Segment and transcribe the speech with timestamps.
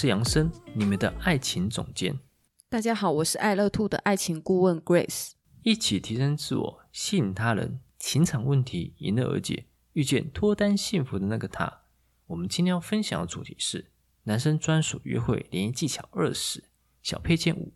[0.00, 2.20] 是杨生，你们的爱情总监。
[2.68, 5.32] 大家好，我是爱乐 Two 的爱情顾问 Grace。
[5.64, 11.80] 一起提升自我，吸引他人，情场问题迎刃而解，遇见脱单幸福的那个他。
[12.28, 13.90] 我们今天要分享的主题是
[14.22, 16.62] 男生专属约会联谊技巧二十
[17.02, 17.72] 小配件五。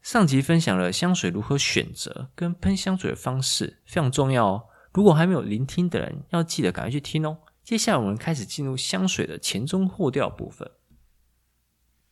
[0.00, 4.64] 上集分享了香水如何选择跟喷香水的方式，非常重要哦。
[4.94, 7.36] 如果还没有聆听的人，要记得赶快去听哦。
[7.64, 10.70] 接下来我们开始进入香水的前中后调部分。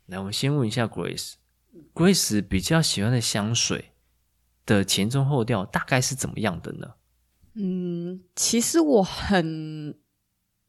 [0.07, 3.93] 来，我们先问一下 Grace，Grace 比较喜欢的香水
[4.65, 6.95] 的前中后调大概是怎么样的呢？
[7.55, 9.99] 嗯，其实我很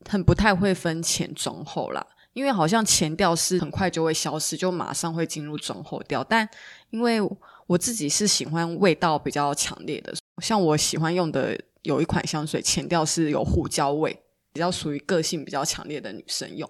[0.10, 6.24] 很不太会分前中后啦，因为好像前调是很快就会消失，就马上会进入中后调。
[6.24, 6.48] 但
[6.90, 7.20] 因为
[7.68, 14.24] 我自己是喜欢味道比较强烈的，像我喜欢用的有一款香水，前调是有胡椒味。
[14.54, 16.70] 比较属于个性比较强烈的女生用，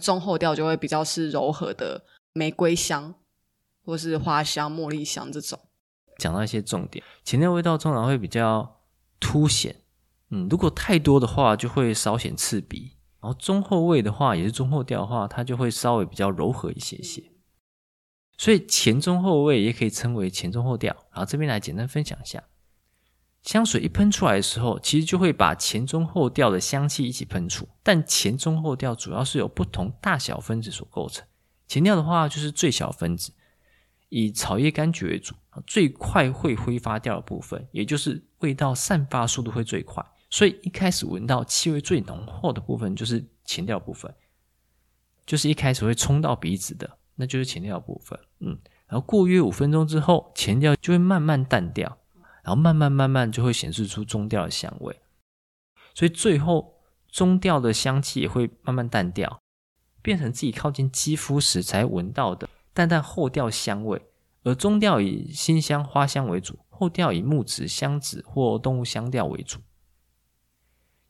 [0.00, 3.14] 中后调就会比较是柔和的玫瑰香，
[3.84, 5.58] 或是花香、茉莉香这种。
[6.18, 8.80] 讲到一些重点，前调味道通常会比较
[9.18, 9.82] 凸显，
[10.30, 12.96] 嗯，如果太多的话就会稍显刺鼻。
[13.20, 17.22] 然后中后味的话，也是中后调的话，它就会稍微比较柔和一些些。
[18.36, 20.92] 所以前中后味也可以称为前中后调。
[21.12, 22.42] 然后这边来简单分享一下。
[23.42, 27.68] 香水一喷出来的时候，其实就会把前中后调的香气一起喷出。
[27.82, 31.26] 但前中后调主要是由不同大小分子所构成。
[31.66, 33.32] 前调的话就是最小分子，
[34.10, 35.34] 以草叶柑橘为主，
[35.66, 40.04] 最快会挥发掉的部分，也就是味道散发速度会最快。
[40.30, 44.14] 所以一开始闻到气味最浓厚的部分就是前调部分，
[45.26, 48.18] 就是一开始会冲到鼻子的，那就是前调部分。
[48.38, 51.98] 嗯，然后过约五分钟之后，前调就会慢慢淡掉。
[52.42, 55.00] 然后慢慢慢慢就会显示出中调的香味，
[55.94, 56.74] 所以最后
[57.08, 59.40] 中调的香气也会慢慢淡掉，
[60.02, 64.02] 变成自己靠近肌肤时才闻到的淡淡后调香味。
[64.42, 69.60] 而中调以辛香花香为主，后调以木质香脂或动物香调为主。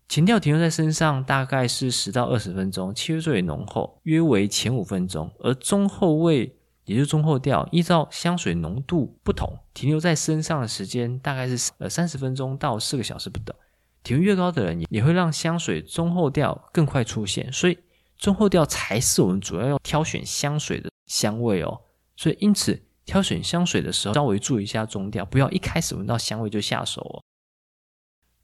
[0.06, 6.58] 前调停留在身上大概是十到二十分钟，气味最为浓厚，约为前五分钟，而中后味。
[6.92, 13.56] 也就是中后调，依照香水浓度不同，停留在身上的时间大概是呃三十分钟到四个小时不等。
[14.02, 17.78] 体温越高的人，也会让香水中后调更快出现，所以
[18.18, 21.80] 中后调才是我们主要要挑选香水的香味哦。
[22.14, 27.22] 所以因此挑选香水的时候，稍微注意一下中调，不要一开始闻到香味就下手哦。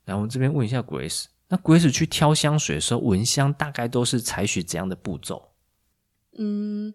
[0.05, 5.51] 来，我们这边问一下 Grace，那 Grace 去挑香水的时候，闻香大概都是采取怎样的步骤？
[6.37, 6.93] 嗯。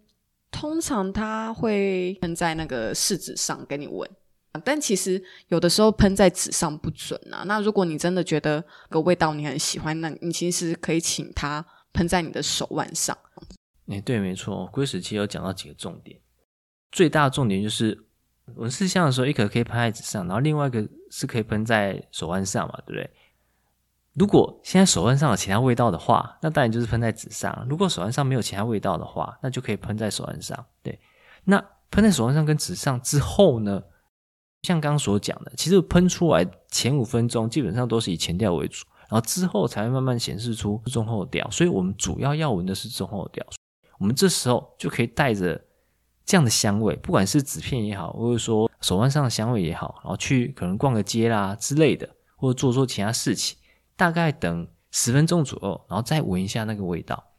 [0.54, 4.08] 通常它会喷在那个试纸上给你闻，
[4.64, 7.42] 但其实有的时候喷在纸上不准啊。
[7.44, 13.18] 那如果你真的觉得个味道你很喜欢，那你其实可以请它喷在你的手腕上。
[13.88, 16.20] 哎，对，没错，Grace 其实有讲到几个重点，
[16.92, 18.06] 最大的重点就是
[18.54, 23.10] 闻试香的时候，一个可以喷在纸上，然后另外一个是可以喷在手腕上嘛，对不对？
[24.14, 27.66] 如果现在手腕上有其他味道的话，那当然就是喷在纸上。
[27.68, 30.64] 如果手腕上没有其他味道的话，那就可以喷在手腕上。
[30.84, 30.98] 对，
[31.44, 33.82] 那喷在手腕上跟纸上之后呢，
[34.62, 41.50] 像刚刚所讲的，其实喷出来前五分钟基本上都是以前调为主，然后之后才会慢慢显示出中后调。
[41.50, 43.44] 所以我们主要要闻的是中后调。
[43.98, 45.60] 我们这时候就可以带着
[46.24, 53.58] 这样的香味，不管是纸片也好，或者说手腕上的香味也好，然后去可能逛个街啦之类的，或者做做其他事情。
[53.96, 57.32] 大概等十分钟左右，然后再闻一下那个味道。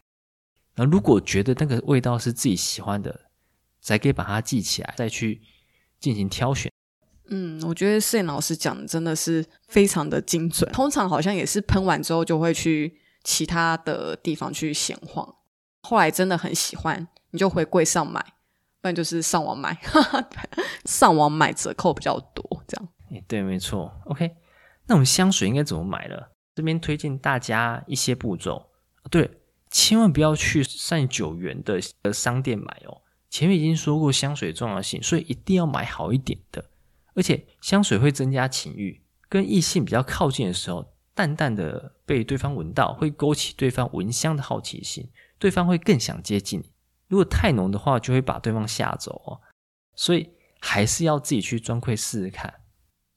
[0.74, 3.28] 然后如果觉得那个味道是自己喜欢的，
[3.80, 5.42] 才可以把它记起来，再去
[6.00, 6.72] 进行挑选。
[7.30, 10.72] 嗯，我觉得摄影老师讲的真的是非常的精准。
[10.72, 15.36] 通常好像也是喷完之后就会去其他的地方去闲晃，
[15.82, 18.22] 后来真的很喜欢，你就回柜上买，
[18.82, 19.76] 不然就是上网买。
[20.86, 22.88] 上网买折扣比较多，这样。
[23.12, 23.92] 诶，对，没错。
[24.06, 24.36] OK，
[24.86, 26.16] 那我们香水应该怎么买呢？
[26.56, 28.72] 这边推荐大家一些步骤，
[29.12, 29.30] 对，
[29.70, 33.02] 千万不要去上九元的商店买哦。
[33.30, 36.64] 前面已经说过香水重要性，所以一定要买好一点的。
[37.14, 45.10] 而且香水会增加情欲，跟异性比较靠近的时候，淡淡的被对方闻到，会勾起对方闻香的好奇心。
[45.38, 46.72] 对方会更想接近你。
[47.10, 49.42] 如果太浓的话，就会把对方吓走哦。
[49.96, 50.30] 所以
[50.62, 52.54] 还是要自己去专柜试试看。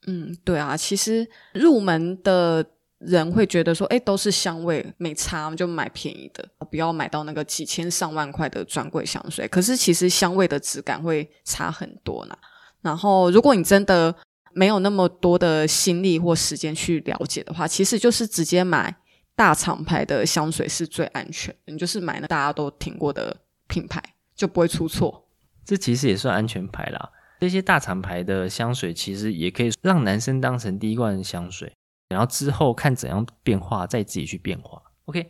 [0.07, 2.65] 嗯，对啊，其实入门的
[2.99, 9.47] 人会觉得说，哎，都是香味，没差，我们就买便宜的，不要买到那个几千上万块的专柜香水。
[9.47, 12.37] 可是其实香味的质感会差很多呢。
[12.81, 14.13] 然后，如果你真的
[14.53, 18.95] 没有那么多的心力或时间去了解的话，其实就是直接买
[19.35, 21.55] 大厂牌的香水是最安全。
[21.65, 23.35] 你就是买那大家都听过的
[23.67, 24.03] 品牌，
[24.35, 25.25] 就不会出错。
[25.63, 27.11] 这其实也算安全牌啦。
[27.39, 31.71] 这些大厂牌的香水其实也可以让男生当成第一罐香水，
[32.09, 34.81] 然后之后看怎样变化再自己去变化。
[35.05, 35.29] OK，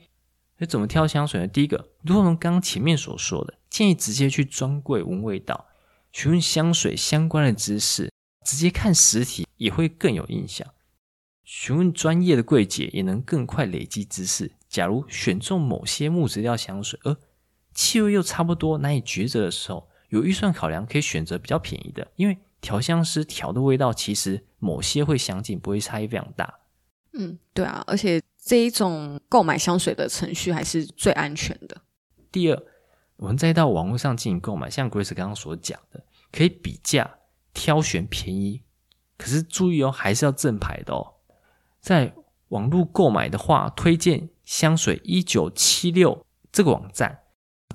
[0.58, 1.48] 那怎么挑香水呢？
[1.48, 5.68] 第一个，如同刚前面所说的，建议直接去专柜闻味道。
[6.12, 8.12] 询问香水相关的知识，
[8.46, 10.68] 直接看实体也会更有印象。
[11.44, 14.52] 询问专业的柜姐也能更快累积知识。
[14.68, 17.16] 假如选中某些木质调香水，而
[17.74, 26.59] 气味又差不多难以抉择的时候，有预算考量可以选择比较便宜的，因为调香师调的味道其实某些会相近，不会差异非常大。
[27.20, 31.82] 嗯，对啊，而且这一种购买香水的程序还是最安全的。
[32.32, 32.64] 第二。
[33.22, 36.02] 我们再到网络上进行购买，像 Grace 刚刚所讲的，
[36.32, 37.18] 可以比价
[37.54, 38.62] 挑选便宜，
[39.18, 41.16] 可是注意哦，还是要正牌的哦。
[41.82, 42.14] 在
[42.48, 47.20] 网络购买的话，推荐香水一九七六这个网站，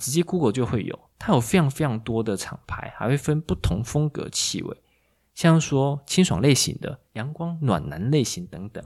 [0.00, 4.82] 直接 Google 就会有，它有非常非常多的厂牌，还会分不同风格气味，
[5.34, 8.82] 像说清爽类型的、阳光暖男类型等等。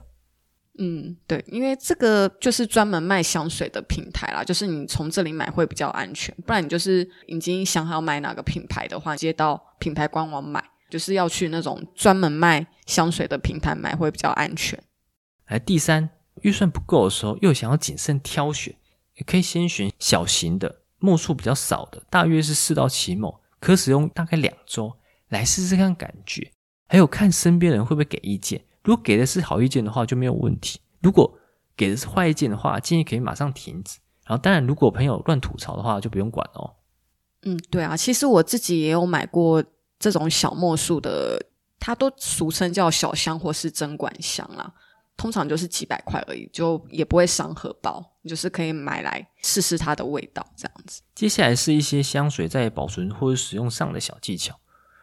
[0.81, 14.81] 嗯，对，因为这个就是专门卖香水的平台啦，就是你从这里买会比较安全，不然你就是已经想好买哪个品牌的话，直接到品牌官网买，就是要去那种专门卖香水的平台买会比较安全。
[15.47, 16.09] 来，第三，
[16.43, 18.73] 预算不够的时候，又想要谨慎挑选，
[19.15, 24.95] 也可以先选小型的，墨数比较少的，大约是四到七墨，可使用大概两周，
[25.27, 26.51] 来试试看感觉，
[26.87, 28.61] 还有看身边人会不会给意见。
[28.89, 31.31] 如果给的是好意见的话，就没有问题；如果
[31.77, 33.99] 给的是坏意见的话，建议可以马上停止。
[34.25, 36.73] 然后，当然，如果朋友乱吐槽的话，就不用管哦。
[37.43, 39.63] 嗯，对啊，其实我自己也有买过
[39.99, 41.39] 这种小墨数的，
[41.79, 44.73] 它都俗称叫小香或是针管香啦。
[45.15, 51.03] 通常就是几百块而已，就也不会伤荷包，就是可以买来试试它的味道这样子。
[51.13, 54.59] 接下来是一些香水在保存或者使用上的小技巧。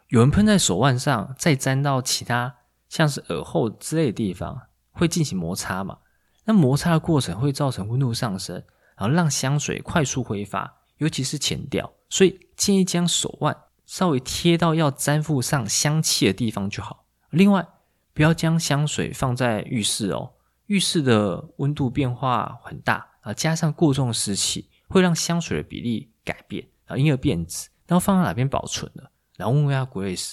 [0.09, 2.57] 有人喷在手腕上，再沾到其他。
[2.89, 4.61] 像是耳后之类的地方
[4.93, 5.99] 会进行摩擦嘛？
[6.45, 8.57] 那摩擦的过程会造成温度上升，
[8.97, 11.93] 然后让香水快速挥发，尤其是前调。
[12.09, 17.05] 所以建议将手腕稍微贴到要粘附上香气的地方就好。
[17.31, 17.67] 另外，
[18.15, 20.35] 不要将香水放在浴室哦，
[20.67, 27.69] 浴室的温度变化很大啊，加上过重的湿气，会让香水的比例改变，啊因而变质。
[27.89, 29.03] 然后放在哪边保存呢？
[29.37, 30.33] 然后问问下 Grace。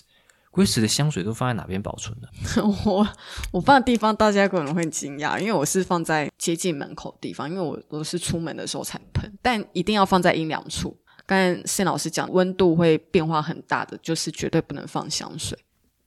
[0.53, 2.29] Grace 的香水都放在哪边保存的？
[2.85, 3.07] 我
[3.51, 10.95] 我放的地方大家可能会惊讶，因为我是放在接近门口的地方，因为我我是出门的时候才喷，但一定要放在阴凉处。
[11.25, 15.57] 刚才 Sam 老师讲，温度会变化很大的，就是绝对不能放香水。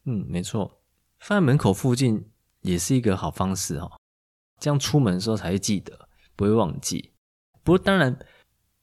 [0.05, 0.79] 嗯，没错，
[1.19, 2.25] 放在门口附近
[2.63, 3.91] 也是一个好方式哦，
[4.61, 7.11] 这样出门的时候才会记得，不会忘记。
[7.65, 8.17] 不过当然。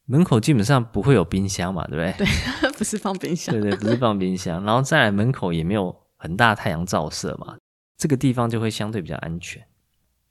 [0.06, 2.26] 门口基本上不会有冰箱嘛，对不对？
[2.26, 3.54] 对， 不是放冰箱。
[3.54, 4.63] 对对，不是放冰箱。
[4.66, 7.58] 然后再来，门口也没有很大太阳照射嘛，
[7.98, 9.66] 这个地方就会相对比较安全。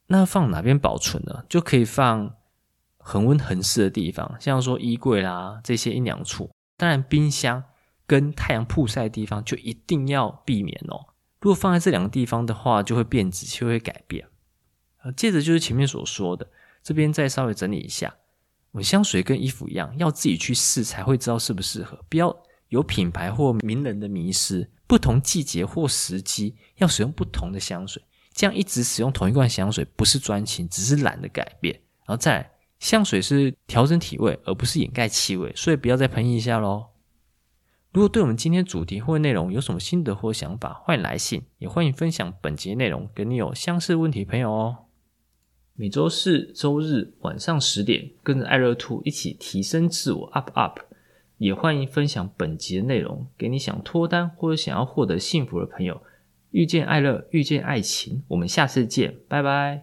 [0.08, 1.44] 那放哪边保存呢？
[1.48, 2.34] 就可以放
[2.98, 6.50] 恒温恒湿的地方，像说衣柜啦这些阴凉处。
[6.76, 7.64] 当然，冰箱
[8.06, 11.06] 跟太阳曝晒的地方就一定要避免哦。
[11.40, 14.26] 如果放在这两个地方的话，就会变质，就会改变。
[15.02, 16.46] 呃，接着就是前面所说的，
[16.82, 18.14] 这边再稍微整理一下。
[18.72, 22.34] 我香水跟衣服一样，要自己去试才会知道适不适合，不要
[22.68, 24.70] 有品牌或名人的迷失。
[24.86, 28.02] 不同季节或时机要使用不同的香水，
[28.34, 31.74] 这样一直使用同一罐香水不是专情，只是懒得改变。
[32.04, 36.88] 然后再来，香水是调整体味，而不是掩盖气味，所以不要再喷一下喽。
[37.90, 44.76] 如果对我们今天主题或内容有什么心得或想法，欢迎来信，也欢迎分享本节内容给你有相似问题的朋友哦。
[45.74, 50.78] 每周四、周日晚上十点，跟着爱乐兔一起提升自我，up up。
[51.38, 56.00] 也欢迎分享本集的内容给你想脱单或者想要获得幸福的朋友。
[56.50, 59.70] 遇见爱乐，遇见爱情，我们下次见，拜拜。